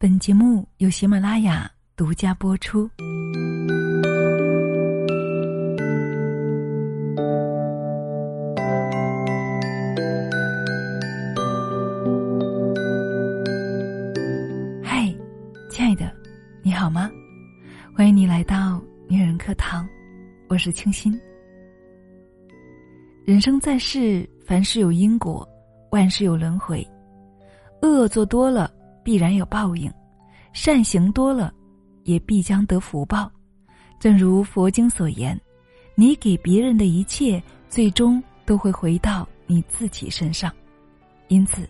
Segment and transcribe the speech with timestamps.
[0.00, 2.88] 本节目由喜马拉雅独家播出。
[14.84, 15.12] 嗨，
[15.68, 16.14] 亲爱的，
[16.62, 17.10] 你好吗？
[17.92, 19.84] 欢迎你来到女人课堂，
[20.46, 21.12] 我是清新。
[23.24, 25.44] 人生在世，凡事有因果，
[25.90, 26.86] 万事有轮回。
[27.82, 28.72] 恶做多了，
[29.08, 29.90] 必然有报应；
[30.52, 31.50] 善行多了，
[32.04, 33.32] 也必将得福报。
[33.98, 35.40] 正如佛经所言
[35.96, 40.52] ：“你给别人的一切，最终都会回到你自己身上。”
[41.28, 41.66] 因此，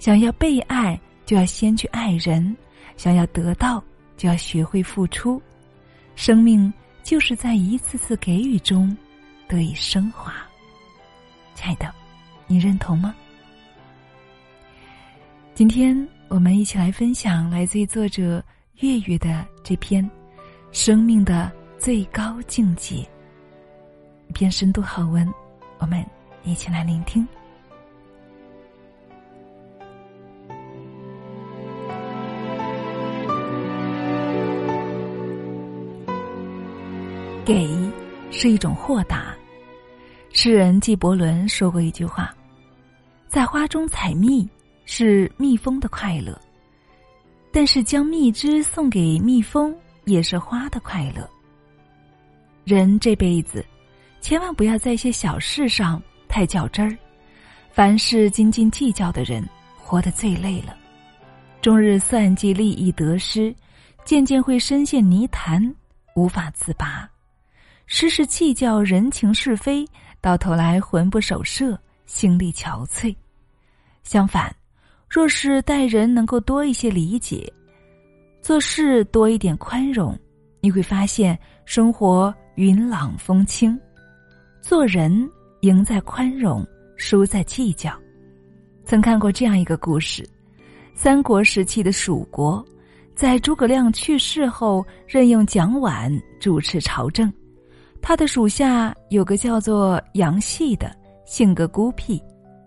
[0.00, 2.52] 想要被爱，就要先去爱人；
[2.96, 3.80] 想要得到，
[4.16, 5.40] 就要学会付出。
[6.16, 6.74] 生命
[7.04, 8.96] 就是在一次次给予中
[9.46, 10.34] 得以升华。
[11.54, 11.94] 亲爱的，
[12.48, 13.14] 你认同吗？
[15.54, 15.96] 今天
[16.32, 18.42] 我们一起来分享来自于作者
[18.76, 20.02] 月月的这篇
[20.72, 22.96] 《生命的最高境界》
[24.28, 25.30] 一篇深度好文，
[25.76, 26.02] 我们
[26.42, 27.28] 一起来聆听。
[37.44, 37.68] 给
[38.30, 39.36] 是一种豁达。
[40.32, 42.34] 诗人纪伯伦说过一句话
[43.28, 44.48] ：“在花中采蜜
[44.84, 46.38] 是蜜蜂的快乐，
[47.50, 51.28] 但是将蜜汁送给蜜蜂也是花的快乐。”
[52.64, 53.64] 人这辈子，
[54.20, 56.96] 千万不要在一些小事上太较真儿，
[57.70, 59.44] 凡事斤斤计较的人，
[59.76, 60.76] 活得最累了。
[61.60, 63.54] 终日算计利益得失，
[64.04, 65.74] 渐渐会深陷泥潭，
[66.14, 67.08] 无法自拔。
[67.86, 69.86] 时时计较人情是非。
[70.20, 73.12] 到头来魂不守舍，心力憔悴。
[74.04, 74.54] 相反，
[75.14, 77.46] 若是待人能够多一些理解，
[78.40, 80.18] 做事多一点宽容，
[80.62, 83.78] 你会发现生活云朗风轻。
[84.62, 86.66] 做人赢在宽容，
[86.96, 87.92] 输在计较。
[88.86, 90.26] 曾看过这样一个故事：
[90.94, 92.64] 三国时期的蜀国，
[93.14, 97.30] 在诸葛亮去世后，任用蒋琬主持朝政。
[98.00, 100.90] 他的属下有个叫做杨戏的，
[101.26, 102.18] 性格孤僻，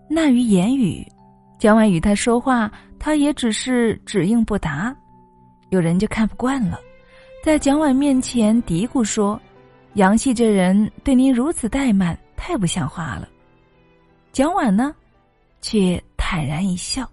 [0.08, 1.04] 难于言语。
[1.58, 4.94] 蒋琬与他说话，他也只是只应不答。
[5.70, 6.78] 有人就看不惯了，
[7.42, 9.40] 在蒋琬面前嘀咕说
[9.94, 13.28] ：“杨戏这人对您如此怠慢，太不像话了。”
[14.32, 14.94] 蒋琬呢，
[15.60, 17.10] 却坦然一笑，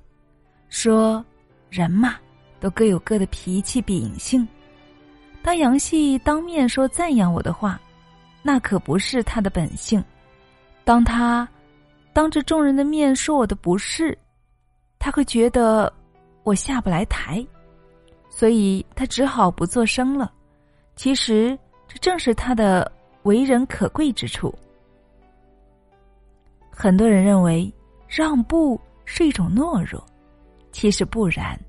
[0.69, 1.23] 说
[1.69, 2.15] ：“人嘛，
[2.59, 4.47] 都各有各的脾气秉性。
[5.41, 7.79] 当杨戏当面说赞扬我的话。”
[8.45, 10.03] 那可不是他的本性。
[10.83, 11.47] 当他
[12.11, 14.17] 当着众人的面说我的不是，
[15.03, 15.91] 他会觉得
[16.43, 17.45] 我下不来台，
[18.29, 20.31] 所以他只好不作声了。
[20.95, 21.59] 其实
[21.89, 22.89] 这正是他的
[23.23, 24.57] 为人可贵之处。
[26.71, 27.69] 很多人认为
[28.07, 30.01] 让步是一种懦弱，
[30.71, 31.59] 其实不然。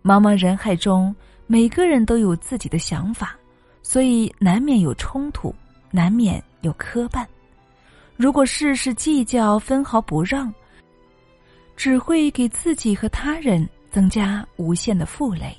[0.00, 1.12] 茫茫人海中，
[1.48, 3.36] 每个人都有自己的想法，
[3.82, 5.52] 所以难免有冲突。
[5.90, 7.26] 难免有磕绊，
[8.14, 10.54] 如果事事计较、分毫不让，
[11.78, 15.56] 只会给自己和他人增加无限的负累。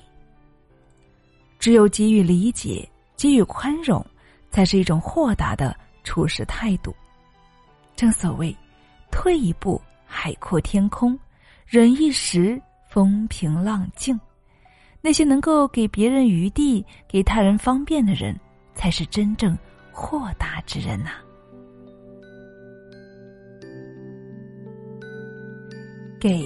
[1.58, 4.06] 只有给予理解、给予宽容，
[4.52, 6.94] 才是一种豁达的处事态度。
[7.96, 8.54] 正所谓，
[9.10, 11.18] 退一步海阔天空，
[11.66, 14.20] 忍一时风平浪静。
[15.00, 18.38] 那些能够给别人余地、给他人方便的人，
[18.76, 19.58] 才是真正。
[19.94, 21.12] 豁达之人呐，
[26.20, 26.46] 给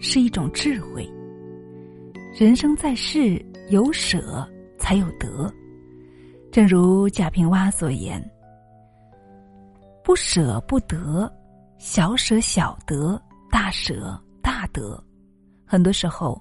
[0.00, 1.08] 是一种智慧。
[2.36, 4.44] 人生在世，有舍
[4.76, 5.52] 才有得。
[6.50, 8.22] 正如贾平凹所言
[10.02, 11.32] ：“不舍不得，
[11.78, 13.20] 小舍小得，
[13.50, 15.02] 大舍大得。”
[15.64, 16.40] 很多时候，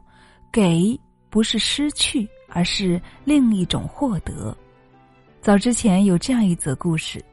[0.52, 1.00] 给
[1.30, 4.56] 不是失去，而是另一种获得。
[5.42, 7.24] 早之前有这样一则故事，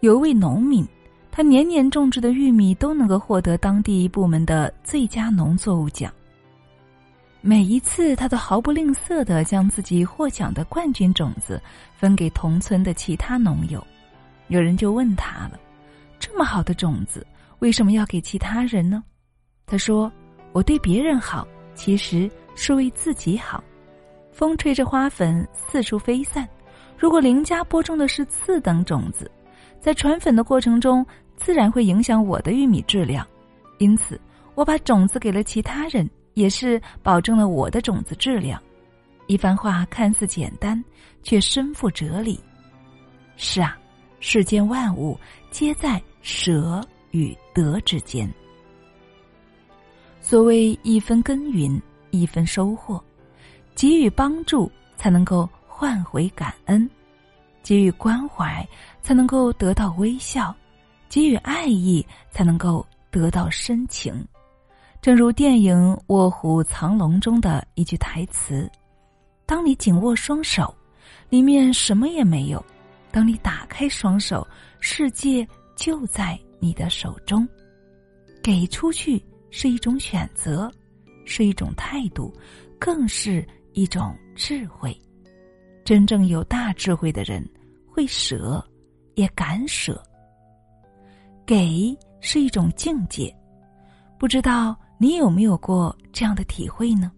[0.00, 0.84] 有位农民，
[1.34, 6.12] 他年年种植的玉米都能够获得当地部门的最佳农作物奖。
[7.40, 11.60] 每一次，他都毫不吝啬的将自己获奖的冠军种子
[11.96, 13.82] 分给同村的其他农友。
[14.48, 15.58] 有人就问他了
[16.20, 17.26] ：“这么好的种子，
[17.60, 19.02] 为什么要给其他人呢？”
[19.64, 20.12] 他说
[20.52, 23.64] ：“我对别人好，其实是为自己好。”
[24.32, 26.46] 风吹着花粉四处飞散。
[26.98, 29.28] 如果邻家播种的是次等种子，
[29.80, 31.04] 在传粉的过程中，
[31.42, 33.26] 自然会影响我的玉米质量。
[33.78, 34.18] 因此，
[34.54, 38.62] 我把种子给了其他人，也是保证了我的种子质量。
[39.26, 40.82] 一番话看似简单，
[41.24, 42.38] 却深负哲理。
[43.36, 43.76] 是啊，
[44.20, 45.18] 世间万物
[45.50, 46.80] 皆在舍
[47.10, 48.32] 与得之间。
[50.20, 53.02] 所谓一分耕耘一分收获，
[53.74, 56.88] 给予帮助才能够换回感恩，
[57.64, 58.64] 给予关怀
[59.00, 60.54] 才能够得到微笑，
[61.12, 64.26] 给予爱意才能够得到深情。
[65.02, 65.76] 正如电影
[66.06, 68.66] 《卧虎藏龙》中的一句台词。
[69.44, 70.74] 当你紧握双手，
[71.28, 72.58] 里面什么也没有；
[73.10, 74.48] 当你打开双手，
[74.80, 77.46] 世界就在你的手中。
[78.42, 80.72] 给出去是一种选择，
[81.26, 82.34] 是一种态度，
[82.78, 84.98] 更是一种智慧。
[85.84, 87.46] 真正有大智慧的人，
[87.86, 88.66] 会舍，
[89.14, 90.02] 也敢舍。
[91.44, 93.34] 给是一种境界，
[94.18, 97.10] 不知道你有没有过这样的体会呢？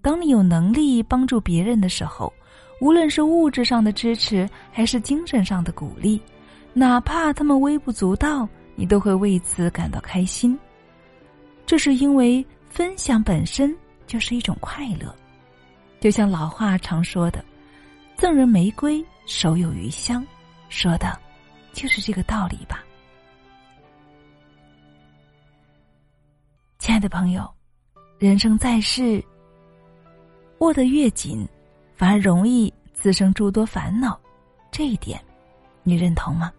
[0.00, 2.32] 当你有能力帮助别人的时候，
[2.80, 6.20] 无论是物质上的支持还是精神上的鼓励，
[6.72, 10.56] 哪怕他们微不足道，你都会为此感到开心。
[11.66, 13.76] 这是因为分享本身
[14.06, 15.12] 就是一种快乐，
[15.98, 17.44] 就像老话常说的
[18.16, 20.24] ：“赠人玫瑰，手有余香。”
[20.68, 21.18] 说的，
[21.72, 22.84] 就是这个道理吧。
[26.86, 27.44] 亲爱的朋友，
[28.16, 29.20] 人生在世。
[30.58, 31.44] 握得越紧，
[31.96, 34.16] 反而容易滋生诸多烦恼，
[34.70, 35.20] 这一点，
[35.82, 36.52] 你认同吗？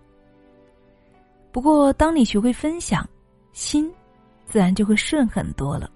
[1.50, 3.08] 不过，当你学会分享，
[3.54, 3.90] 心
[4.46, 5.90] 自然就会顺很多了。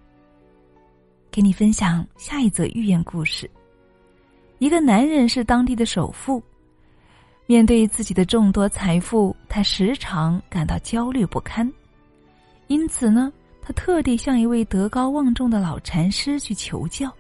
[1.30, 3.52] 给你分享下一则寓言故事：
[4.60, 6.42] 一个男人是当地的首富，
[7.48, 11.70] 面对自己的众多财富，他时常感到焦虑不堪，
[12.68, 13.30] 因此呢，
[13.72, 17.12] 特地向一位德高望重的老禅师去求教。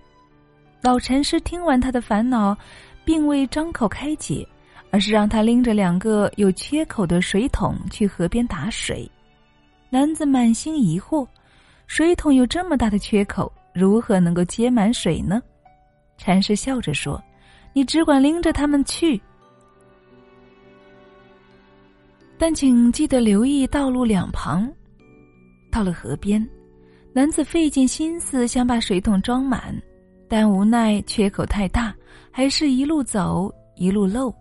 [0.81, 2.57] 老禅师听完他的烦恼，
[3.05, 4.47] 并未张口开解，
[4.89, 9.09] 而是让他拎着两个有缺口的水桶去河边打水。
[9.89, 11.27] 男子满心疑惑：
[11.85, 15.41] 水桶有这么大的缺口，如何能够接满水呢？
[16.17, 17.21] 禅师笑着说
[17.73, 19.21] ：“你只管拎着它们去，
[22.37, 24.67] 但请记得留意道路两旁。”
[25.71, 26.45] 到了河边，
[27.13, 29.73] 男子费尽心思想把水桶装满。
[30.27, 31.93] 但无奈缺口太大，
[32.31, 34.33] 还是一路走一路漏，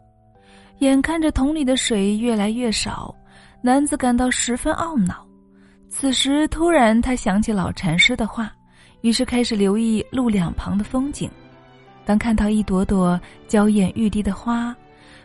[0.79, 3.12] 眼看着桶里的水越来越少，
[3.61, 5.27] 男子感到十分懊恼。
[5.88, 8.53] 此时突然他想起老禅师的话，
[9.00, 11.29] 于是开始留意路两旁的风景。
[12.05, 14.73] 当看到一朵朵娇艳欲滴的花，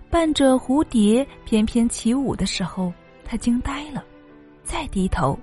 [0.09, 2.91] 伴着蝴蝶翩翩起舞的时候，
[3.23, 4.03] 他惊呆了。
[4.63, 5.37] 再低头，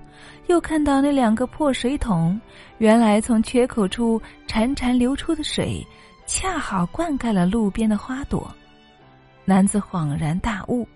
[0.53, 2.39] 又看到那两个破水桶，
[2.77, 5.83] 原来从缺口处潺潺流出的水，
[6.27, 8.47] 恰好灌溉了路边的花朵。
[9.45, 10.87] 男子恍然大悟，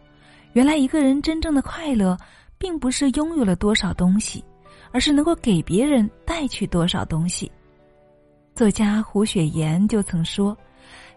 [0.53, 2.15] 原来一个人真正的快乐，
[2.59, 4.45] 并不是拥有了多少东西，
[4.91, 7.51] 而是能够给别人带去多少东西。
[8.53, 10.55] 作家胡雪岩就曾说：“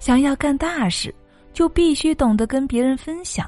[0.01, 1.15] 想要干大事，
[1.53, 3.47] 就必须懂得跟别人分享，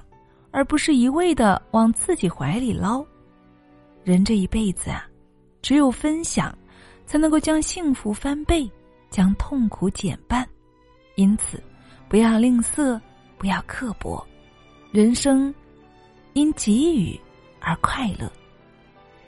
[0.51, 3.03] 而不是一味的往自己怀里捞。”
[4.05, 5.07] 人这一辈子啊，
[5.63, 6.57] 只有分享，
[7.07, 8.69] 才能够将幸福翻倍，
[9.11, 10.47] 将痛苦减半。
[11.15, 11.63] 因此，
[12.09, 13.01] 不要吝啬，
[13.39, 14.27] 不要刻薄。
[14.91, 15.55] 人生
[16.33, 17.19] 因给予
[17.61, 18.31] 而快乐。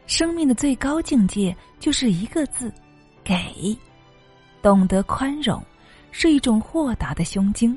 [0.06, 2.72] 生命的最高境界就是一个字：
[3.22, 3.76] 给。
[4.60, 5.62] 懂得宽容，
[6.10, 7.76] 是一种豁达的胸襟；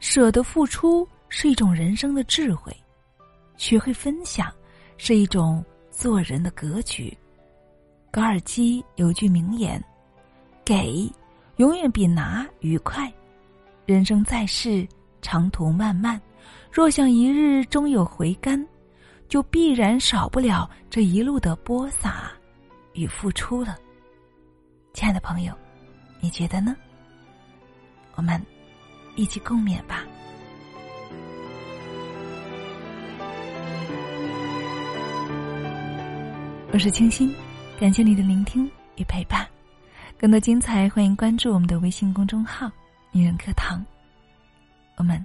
[0.00, 2.72] 舍得付出，是一种人生的智慧；
[3.56, 4.52] 学会分享。
[5.02, 7.16] 是一种做人的格局。
[8.10, 9.82] 高尔基有句名言
[10.62, 11.10] ：“给，
[11.56, 13.10] 永远比拿愉快。”
[13.86, 14.86] 人生在世，
[15.22, 16.20] 长途漫漫，
[16.70, 18.62] 若想一日终有回甘，
[19.26, 22.30] 就必然少不了这一路的播撒
[22.92, 23.78] 与付出了。
[24.92, 25.54] 亲爱的朋友，
[26.20, 26.76] 你觉得呢？
[28.16, 28.38] 我们
[29.16, 30.04] 一起共勉吧。
[36.72, 37.34] 我是清新，
[37.80, 39.44] 感谢你的聆听与陪伴。
[40.16, 42.70] 更多精彩，欢迎关注我们的微信公众号
[43.10, 43.84] “女人课堂”。
[44.96, 45.24] 我们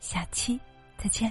[0.00, 0.58] 下期
[0.96, 1.30] 再见。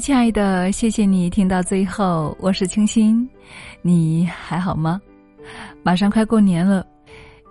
[0.00, 3.28] 亲爱的，谢谢你听到最后，我是清新，
[3.82, 5.00] 你还好吗？
[5.82, 6.86] 马上快过年了，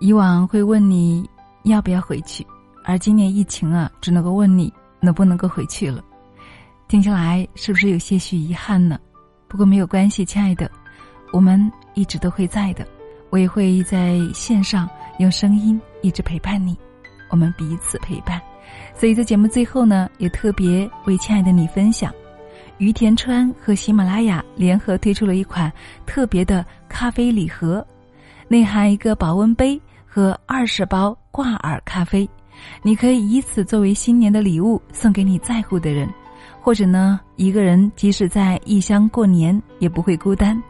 [0.00, 1.28] 以往会问你
[1.64, 2.46] 要不要回去，
[2.84, 6.02] 而今年疫情啊，只能够问你能不能够回去了。
[6.88, 8.98] 听起来是不是有些许遗憾呢？
[9.48, 10.70] 不过没有关系，亲爱的，
[11.32, 12.86] 我们一直都会在的，
[13.30, 16.76] 我也会在线上用声音一直陪伴你，
[17.30, 18.40] 我们彼此陪伴。
[18.94, 22.12] 所以在节目最后呢，也特别为亲爱的你分享，
[22.78, 25.72] 于田川和喜马拉雅联合推出了一款
[26.06, 27.86] 特别的咖啡礼盒，
[28.48, 32.28] 内含一个保温杯和二十包挂耳咖啡，
[32.82, 36.08] 你可以以此作为新年的礼物送给你在乎的人。
[36.60, 40.60] 或者呢，一个人即使在异乡过年也不会孤单，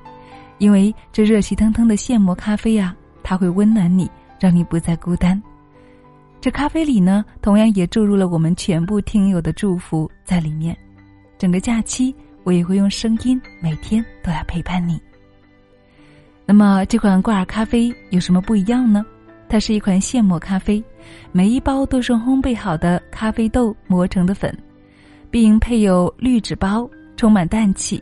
[0.58, 5.40] 因为这热气腾腾的现磨咖啡啊，它会温暖你，让你不再孤单。
[6.40, 10.76] 这咖啡里呢，同样也注入了我们全部听友的祝福在里面。
[11.38, 15.00] 整个假期，我也会用声音每天都来陪伴你。
[16.46, 19.04] 那么这款挂耳咖啡有什么不一样呢？
[19.48, 20.82] 它是一款现磨咖啡，
[21.32, 24.56] 每一包都是烘焙好的咖啡豆磨成的粉。
[25.30, 28.00] 并配有滤纸包，充满氮气，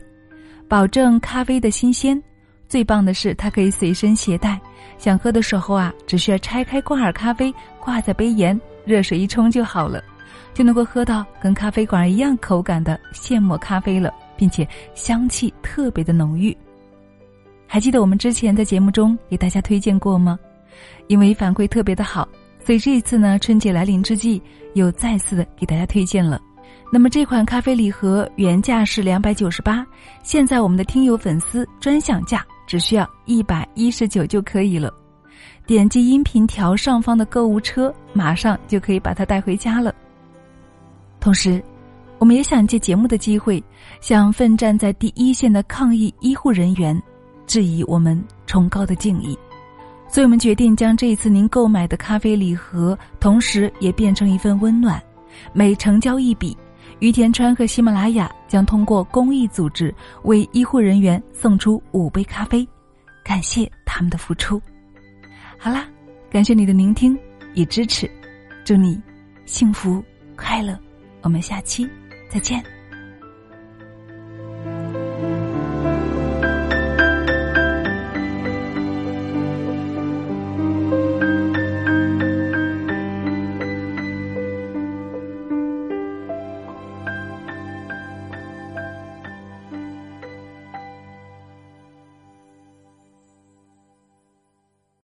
[0.67, 2.21] 保证咖啡的新鲜。
[2.69, 4.61] 最棒的是，它可以随身携带，
[4.99, 10.03] 想喝的时候啊，只需要拆开挂耳咖啡，挂在杯沿，热水一冲就好了，
[10.53, 16.55] 就能够喝到跟咖啡馆一样口感的现磨咖啡了，并且香气特别的浓郁。
[17.67, 20.37] 还记得我们之前在节目中给大家推荐过吗？
[21.07, 22.27] 因为反馈特别的好，
[22.63, 24.41] 所以这一次呢，春节来临之际，
[24.73, 26.39] 又再次的给大家推荐了。
[26.91, 29.85] 那么这款咖啡礼盒原价是两百九十八，
[30.21, 34.93] 现在我们的听友粉丝专享价只需要一百一十九就可以了。
[35.65, 39.93] 点击音频条上方的购物车，马上就可以把它带回家了。
[41.23, 41.63] 同时，
[42.19, 43.63] 我们也想借节目的机会，
[44.01, 47.01] 向奋战在第一线的抗疫医护人员
[47.47, 49.39] 致以我们崇高的敬意。
[50.05, 55.01] 所以我们决定将这一次您购买的咖啡礼盒，同时也变成一份温暖，
[55.53, 56.57] 每成交一笔。
[56.99, 62.67] 于田川和喜马拉雅将通过公益组织为医护人员送出五杯咖啡，
[63.23, 64.61] 感谢他们的付出。
[65.57, 65.87] 好啦，
[66.29, 67.17] 感谢你的聆听
[67.55, 68.11] 与支持，
[68.65, 69.01] 祝你
[69.45, 70.03] 幸福
[70.35, 70.77] 快乐，
[71.23, 71.89] 我们下期
[72.29, 72.72] 再见。